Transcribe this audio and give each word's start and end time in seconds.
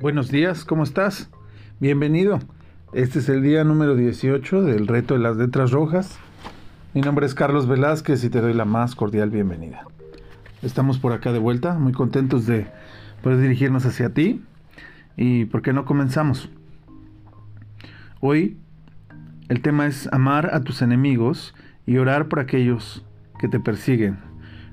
Buenos 0.00 0.30
días, 0.30 0.64
¿cómo 0.64 0.84
estás? 0.84 1.28
Bienvenido. 1.80 2.38
Este 2.92 3.18
es 3.18 3.28
el 3.28 3.42
día 3.42 3.64
número 3.64 3.96
18 3.96 4.62
del 4.62 4.86
reto 4.86 5.14
de 5.14 5.20
las 5.20 5.36
letras 5.36 5.72
rojas. 5.72 6.20
Mi 6.94 7.00
nombre 7.00 7.26
es 7.26 7.34
Carlos 7.34 7.66
Velázquez 7.66 8.22
y 8.22 8.30
te 8.30 8.40
doy 8.40 8.54
la 8.54 8.64
más 8.64 8.94
cordial 8.94 9.30
bienvenida. 9.30 9.82
Estamos 10.62 11.00
por 11.00 11.12
acá 11.12 11.32
de 11.32 11.40
vuelta, 11.40 11.80
muy 11.80 11.92
contentos 11.92 12.46
de 12.46 12.68
poder 13.24 13.40
dirigirnos 13.40 13.86
hacia 13.86 14.14
ti. 14.14 14.40
¿Y 15.16 15.46
por 15.46 15.62
qué 15.62 15.72
no 15.72 15.84
comenzamos? 15.84 16.48
Hoy 18.20 18.56
el 19.48 19.62
tema 19.62 19.88
es 19.88 20.08
amar 20.12 20.54
a 20.54 20.60
tus 20.60 20.80
enemigos 20.80 21.56
y 21.86 21.98
orar 21.98 22.28
por 22.28 22.38
aquellos 22.38 23.04
que 23.40 23.48
te 23.48 23.58
persiguen. 23.58 24.18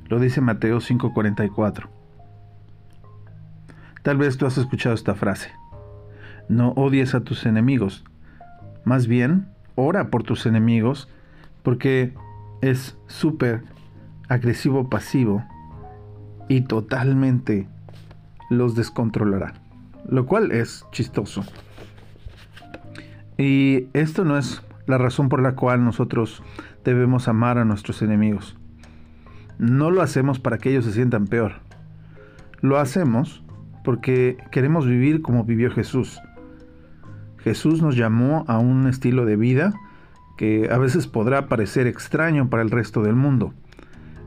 Lo 0.07 0.19
dice 0.19 0.39
Mateo 0.39 0.81
5:44. 0.81 1.94
Tal 4.05 4.17
vez 4.17 4.37
tú 4.37 4.45
has 4.45 4.59
escuchado 4.59 4.93
esta 4.93 5.15
frase. 5.15 5.49
No 6.47 6.73
odies 6.73 7.15
a 7.15 7.21
tus 7.21 7.47
enemigos. 7.47 8.05
Más 8.83 9.07
bien, 9.07 9.47
ora 9.73 10.11
por 10.11 10.21
tus 10.21 10.45
enemigos 10.45 11.09
porque 11.63 12.13
es 12.61 12.99
súper 13.07 13.63
agresivo 14.29 14.91
pasivo 14.91 15.43
y 16.47 16.61
totalmente 16.61 17.67
los 18.51 18.75
descontrolará. 18.75 19.55
Lo 20.07 20.27
cual 20.27 20.51
es 20.51 20.85
chistoso. 20.91 21.43
Y 23.39 23.87
esto 23.93 24.23
no 24.23 24.37
es 24.37 24.61
la 24.85 24.99
razón 24.99 25.29
por 25.29 25.41
la 25.41 25.55
cual 25.55 25.83
nosotros 25.83 26.43
debemos 26.83 27.27
amar 27.27 27.57
a 27.57 27.65
nuestros 27.65 28.03
enemigos. 28.03 28.55
No 29.57 29.89
lo 29.89 30.03
hacemos 30.03 30.39
para 30.39 30.59
que 30.59 30.69
ellos 30.69 30.85
se 30.85 30.93
sientan 30.93 31.25
peor. 31.25 31.53
Lo 32.61 32.77
hacemos 32.77 33.41
porque 33.85 34.37
queremos 34.51 34.85
vivir 34.85 35.21
como 35.21 35.45
vivió 35.45 35.71
Jesús. 35.71 36.19
Jesús 37.37 37.81
nos 37.81 37.95
llamó 37.95 38.43
a 38.47 38.59
un 38.59 38.87
estilo 38.87 39.25
de 39.25 39.37
vida 39.37 39.73
que 40.35 40.67
a 40.69 40.77
veces 40.77 41.07
podrá 41.07 41.47
parecer 41.47 41.87
extraño 41.87 42.49
para 42.49 42.63
el 42.63 42.71
resto 42.71 43.01
del 43.01 43.15
mundo. 43.15 43.53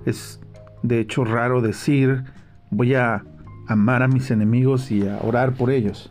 Es 0.07 0.41
de 0.83 1.01
hecho 1.01 1.25
raro 1.25 1.61
decir 1.61 2.25
voy 2.71 2.95
a 2.95 3.25
amar 3.67 4.03
a 4.03 4.09
mis 4.09 4.31
enemigos 4.31 4.91
y 4.91 5.07
a 5.07 5.19
orar 5.23 5.53
por 5.53 5.71
ellos. 5.71 6.11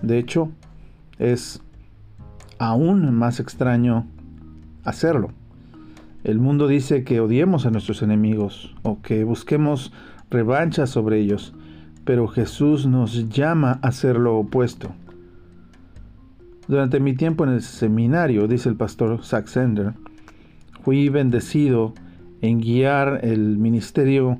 De 0.00 0.18
hecho, 0.18 0.50
es 1.18 1.62
aún 2.58 3.14
más 3.14 3.40
extraño 3.40 4.06
hacerlo. 4.84 5.30
El 6.22 6.38
mundo 6.38 6.68
dice 6.68 7.04
que 7.04 7.20
odiemos 7.20 7.66
a 7.66 7.70
nuestros 7.70 8.02
enemigos 8.02 8.74
o 8.82 9.02
que 9.02 9.24
busquemos 9.24 9.92
revancha 10.30 10.86
sobre 10.86 11.18
ellos, 11.18 11.54
pero 12.04 12.28
Jesús 12.28 12.86
nos 12.86 13.28
llama 13.28 13.78
a 13.82 13.88
hacer 13.88 14.16
lo 14.16 14.36
opuesto. 14.36 14.92
Durante 16.68 17.00
mi 17.00 17.14
tiempo 17.14 17.44
en 17.44 17.50
el 17.50 17.62
seminario, 17.62 18.48
dice 18.48 18.68
el 18.68 18.76
pastor 18.76 19.22
Saxender, 19.22 19.92
fui 20.82 21.08
bendecido 21.08 21.94
en 22.40 22.60
guiar 22.60 23.20
el 23.22 23.58
ministerio 23.58 24.38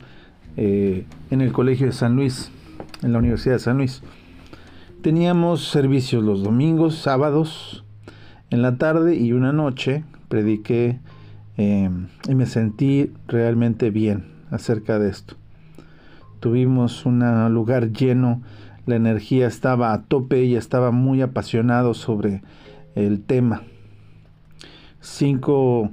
eh, 0.56 1.06
en 1.30 1.40
el 1.40 1.52
Colegio 1.52 1.86
de 1.86 1.92
San 1.92 2.16
Luis, 2.16 2.50
en 3.02 3.12
la 3.12 3.18
Universidad 3.18 3.56
de 3.56 3.60
San 3.60 3.76
Luis. 3.76 4.02
Teníamos 5.02 5.68
servicios 5.68 6.22
los 6.24 6.42
domingos, 6.42 6.96
sábados, 6.96 7.84
en 8.50 8.62
la 8.62 8.78
tarde 8.78 9.16
y 9.16 9.32
una 9.32 9.52
noche 9.52 10.04
prediqué 10.28 11.00
eh, 11.56 11.90
y 12.28 12.34
me 12.34 12.46
sentí 12.46 13.12
realmente 13.26 13.90
bien 13.90 14.24
acerca 14.50 14.98
de 14.98 15.10
esto. 15.10 15.36
Tuvimos 16.44 17.06
un 17.06 17.20
lugar 17.54 17.90
lleno, 17.90 18.42
la 18.84 18.96
energía 18.96 19.46
estaba 19.46 19.94
a 19.94 20.02
tope 20.02 20.44
y 20.44 20.56
estaba 20.56 20.90
muy 20.90 21.22
apasionado 21.22 21.94
sobre 21.94 22.42
el 22.94 23.22
tema. 23.22 23.62
Cinco 25.00 25.88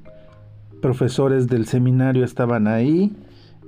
profesores 0.81 1.47
del 1.47 1.67
seminario 1.67 2.25
estaban 2.25 2.67
ahí 2.67 3.15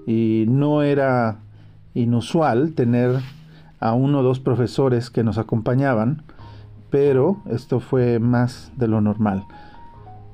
y 0.06 0.44
no 0.50 0.82
era 0.84 1.38
inusual 1.94 2.74
tener 2.74 3.22
a 3.80 3.94
uno 3.94 4.20
o 4.20 4.24
dos 4.24 4.42
profesores 4.42 5.10
que 5.10 5.24
nos 5.24 5.38
acompañaban, 5.38 6.24
pero 6.90 7.38
esto 7.50 7.80
fue 7.80 8.20
más 8.20 8.74
de 8.76 8.90
lo 8.90 9.00
normal. 9.00 9.46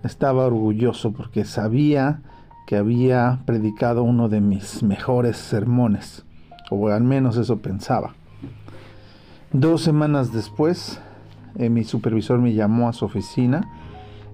Estaba 0.04 0.48
orgulloso 0.48 1.12
porque 1.12 1.46
sabía 1.46 2.22
que 2.66 2.76
había 2.76 3.38
predicado 3.46 4.02
uno 4.02 4.30
de 4.30 4.42
mis 4.42 4.82
mejores 4.82 5.38
sermones 5.38 6.26
o 6.70 6.90
al 6.90 7.04
menos 7.04 7.38
eso 7.38 7.58
pensaba. 7.58 8.14
Dos 9.52 9.82
semanas 9.82 10.32
después, 10.32 11.02
eh, 11.58 11.70
mi 11.70 11.84
supervisor 11.84 12.40
me 12.40 12.54
llamó 12.54 12.88
a 12.88 12.94
su 12.94 13.06
oficina 13.06 13.68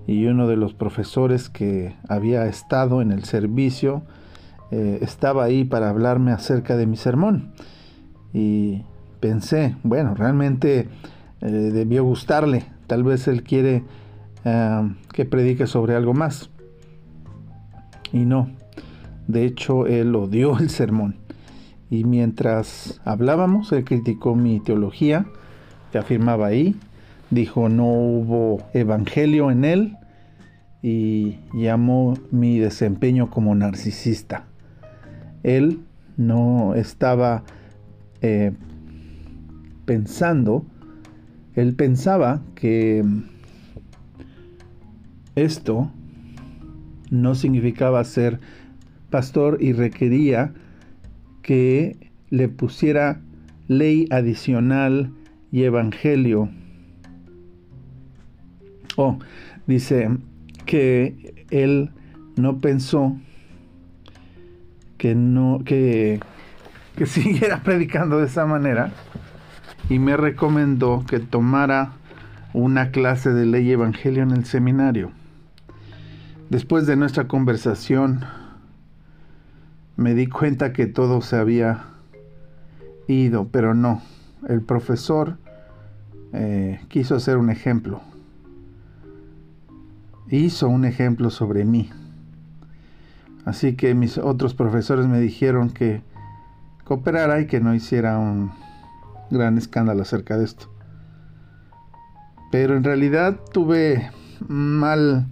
y 0.08 0.26
uno 0.26 0.46
de 0.48 0.58
los 0.58 0.74
profesores 0.74 1.50
que 1.50 1.96
había 2.10 2.46
estado 2.48 3.02
en 3.02 3.14
el 3.14 3.24
servicio 3.24 4.04
eh, 4.72 5.00
estaba 5.02 5.46
ahí 5.46 5.64
para 5.64 5.90
hablarme 5.90 6.32
acerca 6.32 6.76
de 6.76 6.86
mi 6.86 6.98
sermón. 6.98 7.54
Y 8.34 8.84
pensé, 9.22 9.78
bueno, 9.84 10.16
realmente 10.16 10.90
eh, 11.40 11.48
debió 11.48 12.04
gustarle, 12.04 12.66
tal 12.88 13.04
vez 13.04 13.28
él 13.28 13.44
quiere 13.44 13.84
que 15.12 15.26
predique 15.26 15.66
sobre 15.66 15.96
algo 15.96 16.14
más. 16.14 16.52
Y 18.14 18.26
no, 18.26 18.52
de 19.28 19.46
hecho 19.46 19.88
él 19.88 20.14
odió 20.14 20.60
el 20.60 20.70
sermón. 20.70 21.25
Y 21.90 22.04
mientras 22.04 23.00
hablábamos, 23.06 23.72
él 23.72 23.84
criticó 23.84 24.36
mi 24.36 24.60
teología, 24.60 25.26
que 25.92 25.98
afirmaba 25.98 26.48
ahí, 26.48 26.76
dijo 27.30 27.70
no 27.70 27.86
hubo 27.86 28.64
evangelio 28.74 29.52
en 29.52 29.66
él 29.66 29.98
y 30.82 31.40
llamó 31.54 32.16
mi 32.32 32.60
desempeño 32.60 33.30
como 33.30 33.56
narcisista. 33.56 34.46
Él 35.44 35.80
no 36.18 36.76
estaba 36.76 37.44
eh, 38.22 38.52
pensando, 39.86 40.66
él 41.56 41.76
pensaba 41.76 42.42
que 42.56 43.04
esto 45.36 45.92
no 47.10 47.36
significaba 47.36 48.04
ser 48.04 48.40
pastor 49.10 49.58
y 49.62 49.74
requería 49.74 50.54
que 51.46 52.12
le 52.32 52.50
pusiera 52.50 53.22
ley 53.68 54.08
adicional 54.10 55.12
y 55.52 55.62
evangelio. 55.62 56.50
Oh, 58.96 59.20
dice 59.68 60.10
que 60.66 61.46
él 61.52 61.92
no 62.36 62.58
pensó 62.58 63.16
que 64.98 65.14
no 65.14 65.62
que, 65.64 66.20
que 66.96 67.06
siguiera 67.06 67.62
predicando 67.62 68.18
de 68.18 68.26
esa 68.26 68.48
manera 68.48 68.92
y 69.88 70.00
me 70.00 70.18
recomendó 70.18 71.06
que 71.08 71.20
tomara 71.20 71.92
una 72.54 72.90
clase 72.90 73.34
de 73.34 73.46
ley 73.46 73.68
y 73.68 73.74
evangelio 73.74 74.24
en 74.24 74.32
el 74.32 74.46
seminario. 74.46 75.12
Después 76.50 76.88
de 76.88 76.96
nuestra 76.96 77.28
conversación 77.28 78.22
me 79.98 80.14
di 80.14 80.28
cuenta 80.28 80.74
que 80.74 80.88
todo 80.88 81.22
se 81.22 81.38
había 81.38 81.86
ido, 83.08 83.48
pero 83.48 83.74
no. 83.74 84.02
El 84.48 84.62
profesor 84.62 85.38
eh, 86.34 86.80
quiso 86.90 87.16
hacer 87.16 87.38
un 87.38 87.50
ejemplo. 87.50 88.02
Hizo 90.30 90.68
un 90.68 90.86
ejemplo 90.86 91.30
sobre 91.30 91.66
mí. 91.66 91.90
Así 93.46 93.76
que 93.76 93.94
mis 93.94 94.18
otros 94.18 94.54
profesores 94.54 95.08
me 95.08 95.20
dijeron 95.20 95.70
que 95.70 96.02
cooperara 96.84 97.40
y 97.40 97.48
que 97.48 97.60
no 97.60 97.76
hiciera 97.76 98.18
un 98.18 98.52
gran 99.30 99.58
escándalo 99.58 100.02
acerca 100.02 100.38
de 100.38 100.46
esto. 100.46 100.70
Pero 102.52 102.76
en 102.76 102.84
realidad 102.84 103.40
tuve 103.54 104.10
mal 104.48 105.28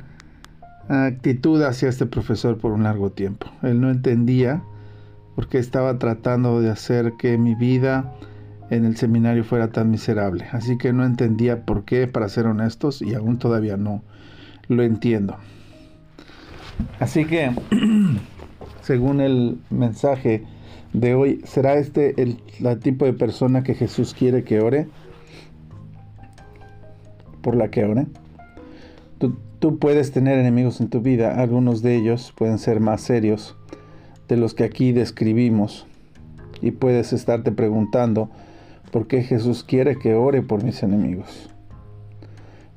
actitud 0.88 1.62
hacia 1.63 1.89
este 1.89 2.06
profesor 2.06 2.57
por 2.57 2.71
un 2.71 2.83
largo 2.83 3.12
tiempo. 3.12 3.47
Él 3.62 3.80
no 3.81 3.89
entendía 3.89 4.63
porque 5.35 5.57
estaba 5.57 5.97
tratando 5.97 6.62
de 6.62 6.69
hacer 6.69 7.13
que 7.18 7.38
mi 7.38 7.56
vida 7.56 8.13
en 8.69 8.85
el 8.85 8.97
seminario 8.97 9.44
fuera 9.44 9.71
tan 9.71 9.89
miserable. 9.89 10.45
Así 10.51 10.77
que 10.77 10.94
no 10.94 11.06
entendía 11.06 11.65
por 11.65 11.85
qué, 11.85 12.07
para 12.07 12.30
ser 12.30 12.47
honestos, 12.47 13.01
y 13.01 13.13
aún 13.13 13.38
todavía 13.38 13.77
no 13.77 14.03
lo 14.68 14.83
entiendo. 14.83 15.38
Así 17.00 17.25
que, 17.25 17.51
según 18.81 19.21
el 19.21 19.59
mensaje 19.69 20.44
de 20.94 21.15
hoy, 21.15 21.41
¿será 21.45 21.75
este 21.75 22.21
el 22.21 22.38
tipo 22.80 23.06
de 23.06 23.13
persona 23.13 23.63
que 23.63 23.75
Jesús 23.75 24.13
quiere 24.13 24.44
que 24.44 24.59
ore? 24.62 24.88
¿Por 27.41 27.56
la 27.56 27.69
que 27.69 27.83
ore? 27.83 28.07
Tú 29.63 29.80
puedes 29.80 30.12
tener 30.12 30.38
enemigos 30.39 30.81
en 30.81 30.89
tu 30.89 31.00
vida, 31.00 31.39
algunos 31.39 31.81
de 31.81 31.95
ellos 31.95 32.33
pueden 32.36 32.57
ser 32.57 32.81
más 32.81 33.00
serios 33.00 33.56
de 34.27 34.36
los 34.36 34.54
que 34.54 34.65
aquí 34.65 34.92
describimos 34.92 35.88
y 36.62 36.71
puedes 36.71 37.13
estarte 37.13 37.54
preguntando 37.54 38.30
porque 38.92 39.24
Jesús 39.24 39.63
quiere 39.63 39.98
que 39.98 40.15
ore 40.15 40.42
por 40.42 40.65
mis 40.65 40.83
enemigos. 40.83 41.50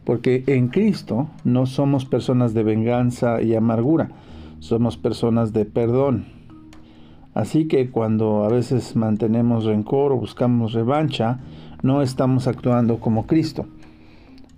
Porque 0.04 0.44
en 0.46 0.68
Cristo 0.68 1.28
no 1.42 1.66
somos 1.66 2.04
personas 2.04 2.54
de 2.54 2.62
venganza 2.62 3.42
y 3.42 3.56
amargura, 3.56 4.10
somos 4.60 4.96
personas 4.96 5.52
de 5.52 5.64
perdón. 5.64 6.26
Así 7.34 7.66
que 7.66 7.90
cuando 7.90 8.44
a 8.44 8.48
veces 8.48 8.94
mantenemos 8.94 9.64
rencor 9.64 10.12
o 10.12 10.18
buscamos 10.18 10.72
revancha, 10.72 11.40
no 11.82 12.00
estamos 12.00 12.46
actuando 12.46 13.00
como 13.00 13.26
Cristo. 13.26 13.66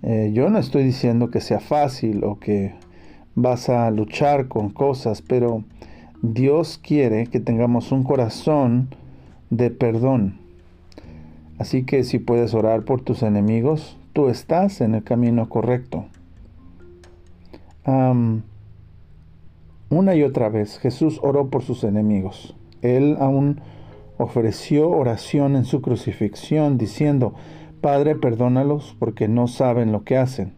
Eh, 0.01 0.31
yo 0.33 0.49
no 0.49 0.59
estoy 0.59 0.83
diciendo 0.83 1.29
que 1.29 1.41
sea 1.41 1.59
fácil 1.59 2.23
o 2.23 2.39
que 2.39 2.73
vas 3.35 3.69
a 3.69 3.91
luchar 3.91 4.47
con 4.47 4.69
cosas, 4.69 5.21
pero 5.21 5.63
Dios 6.21 6.79
quiere 6.81 7.27
que 7.27 7.39
tengamos 7.39 7.91
un 7.91 8.03
corazón 8.03 8.89
de 9.49 9.71
perdón. 9.71 10.39
Así 11.57 11.83
que 11.83 12.03
si 12.03 12.19
puedes 12.19 12.53
orar 12.53 12.83
por 12.83 13.01
tus 13.01 13.23
enemigos, 13.23 13.97
tú 14.13 14.29
estás 14.29 14.81
en 14.81 14.95
el 14.95 15.03
camino 15.03 15.49
correcto. 15.49 16.05
una 19.89 20.15
y 20.15 20.21
otra 20.21 20.49
vez 20.49 20.77
Jesús 20.77 21.19
oró 21.23 21.49
por 21.49 21.63
sus 21.63 21.83
enemigos. 21.83 22.55
Él 22.81 23.17
aún 23.19 23.59
ofreció 24.19 24.89
oración 24.89 25.55
en 25.55 25.65
su 25.65 25.81
crucifixión 25.81 26.77
diciendo, 26.77 27.33
Padre, 27.81 28.15
perdónalos 28.15 28.95
porque 28.99 29.27
no 29.27 29.47
saben 29.47 29.91
lo 29.91 30.03
que 30.03 30.17
hacen. 30.17 30.53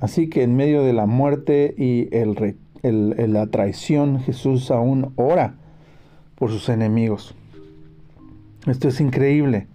Así 0.00 0.28
que 0.28 0.42
en 0.42 0.56
medio 0.56 0.84
de 0.84 0.92
la 0.92 1.06
muerte 1.06 1.74
y 1.76 2.08
la 2.82 3.46
traición, 3.48 4.20
Jesús 4.20 4.70
aún 4.70 5.12
ora 5.16 5.54
por 6.36 6.50
sus 6.50 6.68
enemigos. 6.68 7.34
Esto 8.66 8.88
es 8.88 9.00
increíble. 9.00 9.66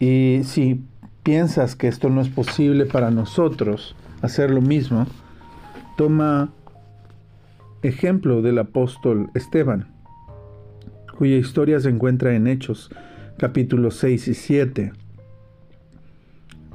Y 0.00 0.40
si 0.44 0.82
piensas 1.22 1.76
que 1.76 1.86
esto 1.86 2.08
no 2.08 2.20
es 2.20 2.28
posible 2.28 2.86
para 2.86 3.10
nosotros 3.10 3.94
hacer 4.22 4.50
lo 4.50 4.60
mismo, 4.60 5.06
toma 5.96 6.50
ejemplo 7.82 8.42
del 8.42 8.58
apóstol 8.58 9.30
Esteban, 9.34 9.86
cuya 11.18 11.36
historia 11.36 11.78
se 11.78 11.90
encuentra 11.90 12.34
en 12.34 12.46
Hechos 12.46 12.90
capítulos 13.40 13.96
6 13.96 14.28
y 14.28 14.34
7. 14.34 14.92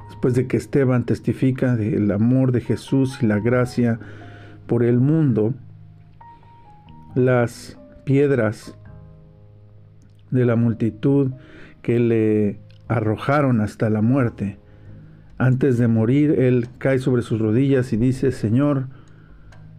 Después 0.08 0.34
de 0.34 0.48
que 0.48 0.58
Esteban 0.58 1.06
testifica 1.06 1.76
del 1.76 2.10
amor 2.10 2.52
de 2.52 2.60
Jesús 2.60 3.20
y 3.22 3.28
la 3.28 3.40
gracia 3.40 4.00
por 4.66 4.82
el 4.82 5.00
mundo, 5.00 5.54
las 7.14 7.78
piedras 8.04 8.76
de 10.32 10.44
la 10.46 10.56
multitud 10.56 11.34
que 11.84 12.00
le 12.00 12.60
arrojaron 12.88 13.62
hasta 13.62 13.92
la 13.92 14.02
muerte. 14.02 14.58
Antes 15.38 15.78
de 15.78 15.88
morir, 15.88 16.32
él 16.32 16.68
cae 16.80 16.98
sobre 16.98 17.22
sus 17.22 17.40
rodillas 17.40 17.94
y 17.94 17.98
dice, 17.98 18.32
Señor, 18.32 18.88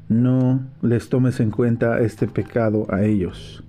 no 0.08 0.64
les 0.82 1.08
tomes 1.08 1.40
en 1.40 1.50
cuenta 1.50 1.98
este 1.98 2.28
pecado 2.28 2.86
a 2.90 3.02
ellos. 3.02 3.65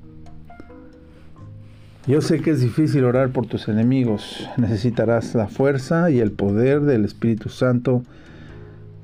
Yo 2.08 2.22
sé 2.22 2.40
que 2.40 2.52
es 2.52 2.62
difícil 2.62 3.04
orar 3.04 3.32
por 3.32 3.48
tus 3.48 3.68
enemigos. 3.68 4.48
Necesitarás 4.56 5.36
la 5.36 5.48
fuerza 5.48 6.10
y 6.10 6.22
el 6.22 6.32
poder 6.32 6.84
del 6.84 7.04
Espíritu 7.04 7.50
Santo 7.50 8.02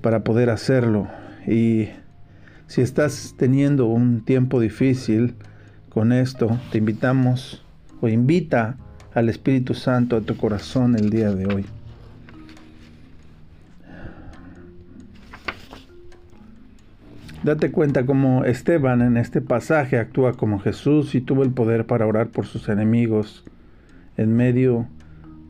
para 0.01 0.23
poder 0.23 0.49
hacerlo. 0.49 1.09
Y 1.45 1.89
si 2.67 2.79
estás 2.79 3.35
teniendo 3.37 3.87
un 3.87 4.23
tiempo 4.23 4.61
difícil 4.61 5.35
con 5.89 6.13
esto, 6.13 6.57
te 6.71 6.77
invitamos 6.77 7.61
o 7.99 8.07
invita 8.07 8.77
al 9.13 9.27
Espíritu 9.27 9.73
Santo 9.73 10.15
a 10.15 10.21
tu 10.21 10.37
corazón 10.37 10.95
el 10.95 11.09
día 11.09 11.33
de 11.33 11.53
hoy. 11.53 11.65
Date 17.43 17.71
cuenta 17.71 18.05
cómo 18.05 18.45
Esteban 18.45 19.01
en 19.01 19.17
este 19.17 19.41
pasaje 19.41 19.97
actúa 19.97 20.31
como 20.31 20.59
Jesús 20.59 21.13
y 21.13 21.19
tuvo 21.19 21.43
el 21.43 21.51
poder 21.51 21.85
para 21.85 22.07
orar 22.07 22.29
por 22.29 22.45
sus 22.45 22.69
enemigos 22.69 23.43
en 24.15 24.33
medio 24.33 24.87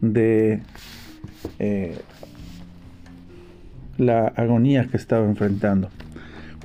de 0.02 0.62
eh, 1.60 1.96
la 4.00 4.26
agonía 4.30 4.88
que 4.90 4.98
estaba 4.98 5.28
enfrentando. 5.28 5.90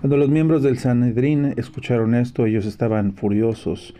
Cuando 0.00 0.16
los 0.16 0.30
miembros 0.30 0.62
del 0.62 0.78
Sanedrín 0.78 1.52
escucharon 1.58 2.14
esto, 2.14 2.46
ellos 2.46 2.64
estaban 2.64 3.12
furiosos 3.12 3.94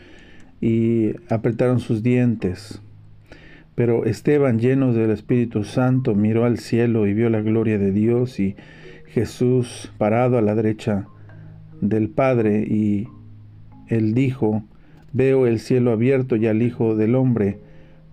y 0.62 1.10
apretaron 1.28 1.81
sus 1.81 2.02
dientes. 2.02 2.81
Pero 3.74 4.06
Esteban, 4.06 4.60
lleno 4.60 4.94
del 4.94 5.10
Espíritu 5.10 5.64
Santo, 5.64 6.14
miró 6.14 6.46
al 6.46 6.56
cielo 6.58 7.06
y 7.06 7.12
vio 7.12 7.28
la 7.28 7.42
gloria 7.42 7.78
de 7.78 7.92
Dios 7.92 8.40
y 8.40 8.56
Jesús 9.08 9.92
parado 9.98 10.38
a 10.38 10.42
la 10.42 10.54
derecha 10.54 11.06
del 11.80 12.08
Padre 12.08 12.60
y 12.69 13.08
él 13.88 14.14
dijo, 14.14 14.62
veo 15.12 15.46
el 15.46 15.58
cielo 15.58 15.92
abierto 15.92 16.36
y 16.36 16.46
al 16.46 16.62
Hijo 16.62 16.94
del 16.94 17.14
Hombre 17.14 17.58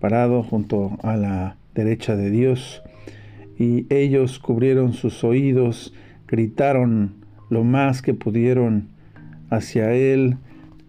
parado 0.00 0.42
junto 0.42 0.98
a 1.02 1.16
la 1.16 1.56
derecha 1.74 2.16
de 2.16 2.30
Dios. 2.30 2.82
Y 3.58 3.86
ellos 3.92 4.38
cubrieron 4.38 4.92
sus 4.92 5.24
oídos, 5.24 5.94
gritaron 6.26 7.14
lo 7.48 7.64
más 7.64 8.02
que 8.02 8.14
pudieron 8.14 8.88
hacia 9.50 9.92
él 9.92 10.36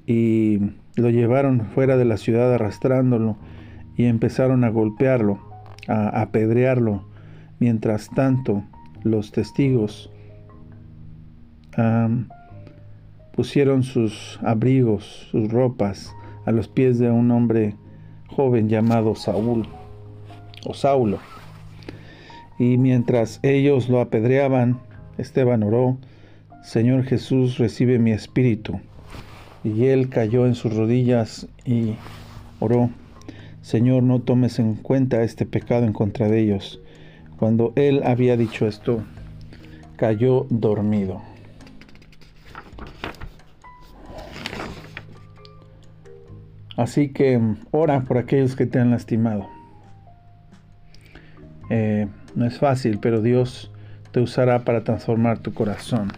y 0.06 0.60
lo 0.96 1.10
llevaron 1.10 1.68
fuera 1.74 1.98
de 1.98 2.06
la 2.06 2.18
ciudad 2.18 2.54
arrastrándolo 2.54 3.38
y 3.96 4.06
empezaron 4.06 4.64
a 4.64 4.70
golpearlo, 4.70 5.40
a 5.88 6.22
apedrearlo. 6.22 7.06
Mientras 7.60 8.10
tanto, 8.10 8.64
los 9.04 9.32
testigos 9.32 10.12
pusieron 13.38 13.84
sus 13.84 14.40
abrigos, 14.42 15.28
sus 15.30 15.52
ropas, 15.52 16.12
a 16.46 16.52
los 16.52 16.68
pies 16.68 16.98
de 16.98 17.12
un 17.12 17.30
hombre 17.30 17.76
joven 18.28 18.68
llamado 18.68 19.14
Saúl 19.14 19.68
o 20.66 20.74
Saulo. 20.74 21.20
Y 22.58 22.80
mientras 22.80 23.40
ellos 23.44 23.90
lo 23.90 24.02
apedreaban, 24.02 24.80
Esteban 25.20 25.62
oró, 25.62 26.00
Señor 26.64 27.04
Jesús, 27.04 27.60
recibe 27.60 28.00
mi 28.00 28.12
espíritu. 28.12 28.80
Y 29.64 29.86
él 29.86 30.10
cayó 30.10 30.48
en 30.48 30.56
sus 30.56 30.76
rodillas 30.76 31.48
y 31.64 31.94
oró, 32.60 32.90
Señor, 33.62 34.02
no 34.02 34.20
tomes 34.20 34.58
en 34.58 34.74
cuenta 34.74 35.22
este 35.22 35.46
pecado 35.46 35.86
en 35.86 35.94
contra 35.94 36.28
de 36.28 36.40
ellos. 36.40 36.82
Cuando 37.38 37.72
él 37.76 38.02
había 38.04 38.36
dicho 38.36 38.66
esto, 38.66 39.04
cayó 39.96 40.48
dormido. 40.50 41.22
Así 46.78 47.10
que 47.10 47.42
ora 47.72 48.02
por 48.02 48.18
aquellos 48.20 48.56
que 48.56 48.68
te 48.68 48.80
han 48.80 48.92
lastimado. 48.92 49.48
Eh, 51.70 52.08
no 52.36 52.46
es 52.46 52.60
fácil, 52.60 53.00
pero 53.00 53.22
Dios 53.22 53.72
te 54.12 54.22
usará 54.22 54.64
para 54.64 54.84
transformar 54.84 55.40
tu 55.40 55.54
corazón. 55.54 56.10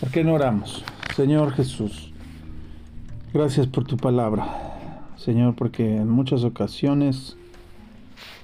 ¿Por 0.00 0.10
qué 0.10 0.22
no 0.22 0.34
oramos? 0.34 0.84
Señor 1.16 1.52
Jesús, 1.52 2.12
gracias 3.34 3.66
por 3.66 3.84
tu 3.84 3.96
palabra. 3.96 4.46
Señor, 5.16 5.56
porque 5.56 5.96
en 5.96 6.08
muchas 6.08 6.44
ocasiones 6.44 7.36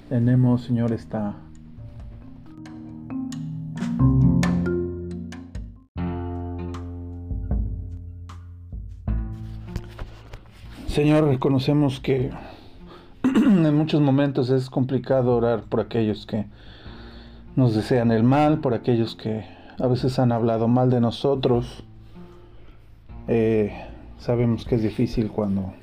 tenemos, 0.09 0.63
Señor, 0.63 0.91
esta 0.91 1.35
Señor, 10.95 11.25
reconocemos 11.25 11.99
que 11.99 12.31
en 13.25 13.75
muchos 13.75 13.99
momentos 13.99 14.49
es 14.49 14.69
complicado 14.69 15.35
orar 15.35 15.63
por 15.63 15.81
aquellos 15.81 16.25
que 16.25 16.45
nos 17.57 17.75
desean 17.75 18.13
el 18.13 18.23
mal, 18.23 18.61
por 18.61 18.73
aquellos 18.73 19.13
que 19.13 19.43
a 19.77 19.87
veces 19.87 20.19
han 20.19 20.31
hablado 20.31 20.69
mal 20.69 20.89
de 20.89 21.01
nosotros. 21.01 21.83
Eh, 23.27 23.73
sabemos 24.19 24.63
que 24.63 24.75
es 24.75 24.83
difícil 24.83 25.27
cuando 25.27 25.73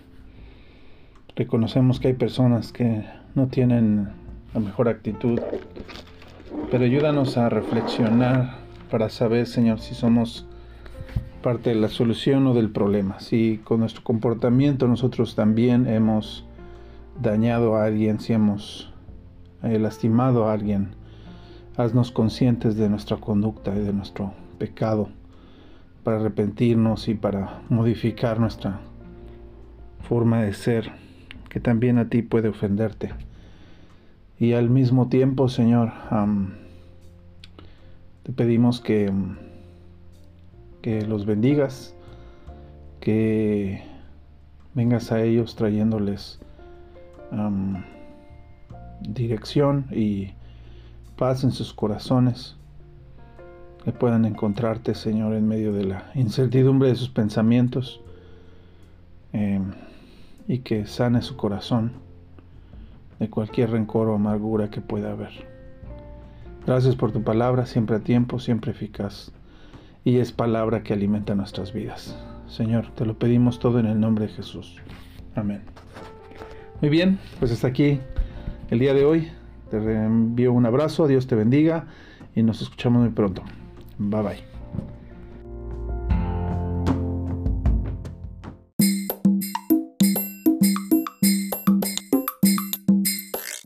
reconocemos 1.36 2.00
que 2.00 2.08
hay 2.08 2.14
personas 2.14 2.72
que 2.72 3.04
no 3.34 3.48
tienen 3.48 4.08
la 4.54 4.60
mejor 4.60 4.88
actitud, 4.88 5.38
pero 6.70 6.84
ayúdanos 6.86 7.36
a 7.36 7.50
reflexionar 7.50 8.54
para 8.90 9.10
saber, 9.10 9.46
Señor, 9.46 9.78
si 9.78 9.94
somos 9.94 10.46
parte 11.42 11.70
de 11.70 11.76
la 11.76 11.88
solución 11.88 12.46
o 12.46 12.54
del 12.54 12.70
problema. 12.70 13.20
Si 13.20 13.60
con 13.64 13.80
nuestro 13.80 14.02
comportamiento 14.02 14.88
nosotros 14.88 15.34
también 15.34 15.86
hemos 15.86 16.46
dañado 17.20 17.76
a 17.76 17.84
alguien, 17.84 18.20
si 18.20 18.32
hemos 18.32 18.92
eh, 19.62 19.78
lastimado 19.78 20.48
a 20.48 20.52
alguien, 20.52 20.94
haznos 21.76 22.10
conscientes 22.10 22.76
de 22.76 22.88
nuestra 22.88 23.16
conducta 23.18 23.74
y 23.74 23.80
de 23.80 23.92
nuestro 23.92 24.32
pecado 24.58 25.08
para 26.04 26.18
arrepentirnos 26.18 27.08
y 27.08 27.14
para 27.14 27.60
modificar 27.68 28.40
nuestra 28.40 28.80
forma 30.00 30.42
de 30.42 30.52
ser. 30.52 30.92
que 31.48 31.60
también 31.60 31.98
a 31.98 32.08
ti 32.08 32.22
puede 32.22 32.48
ofenderte. 32.48 33.10
Y 34.38 34.54
al 34.54 34.70
mismo 34.70 35.08
tiempo, 35.08 35.50
Señor, 35.50 35.92
te 38.22 38.32
pedimos 38.32 38.80
que, 38.80 39.12
que 40.82 41.02
los 41.06 41.24
bendigas, 41.24 41.94
que 43.00 43.82
vengas 44.74 45.12
a 45.12 45.22
ellos 45.22 45.54
trayéndoles 45.54 46.40
dirección 49.00 49.86
y 49.90 50.32
paz 51.16 51.44
en 51.44 51.52
sus 51.52 51.72
corazones, 51.72 52.56
que 53.84 53.92
puedan 53.92 54.24
encontrarte, 54.24 54.94
Señor, 54.94 55.34
en 55.34 55.48
medio 55.48 55.72
de 55.72 55.84
la 55.84 56.10
incertidumbre 56.14 56.88
de 56.88 56.96
sus 56.96 57.08
pensamientos 57.08 58.00
em, 59.32 59.72
y 60.46 60.58
que 60.58 60.86
sane 60.86 61.22
su 61.22 61.36
corazón 61.36 61.92
de 63.18 63.30
cualquier 63.30 63.70
rencor 63.70 64.08
o 64.08 64.14
amargura 64.14 64.70
que 64.70 64.80
pueda 64.80 65.12
haber. 65.12 65.30
Gracias 66.66 66.94
por 66.94 67.12
tu 67.12 67.22
palabra, 67.22 67.66
siempre 67.66 67.96
a 67.96 68.00
tiempo, 68.00 68.38
siempre 68.38 68.70
eficaz, 68.70 69.32
y 70.04 70.18
es 70.18 70.32
palabra 70.32 70.82
que 70.82 70.92
alimenta 70.92 71.34
nuestras 71.34 71.72
vidas. 71.72 72.16
Señor, 72.48 72.88
te 72.94 73.06
lo 73.06 73.18
pedimos 73.18 73.58
todo 73.58 73.78
en 73.78 73.86
el 73.86 73.98
nombre 73.98 74.26
de 74.26 74.32
Jesús. 74.32 74.76
Amén. 75.34 75.62
Muy 76.80 76.90
bien, 76.90 77.18
pues 77.38 77.52
hasta 77.52 77.68
aquí 77.68 78.00
el 78.70 78.78
día 78.78 78.94
de 78.94 79.04
hoy. 79.04 79.28
Te 79.70 79.76
envío 79.78 80.52
un 80.52 80.66
abrazo, 80.66 81.06
Dios 81.06 81.26
te 81.26 81.34
bendiga 81.34 81.86
y 82.34 82.42
nos 82.42 82.60
escuchamos 82.60 83.02
muy 83.02 83.10
pronto. 83.10 83.42
Bye 83.98 84.22
bye. 84.22 84.51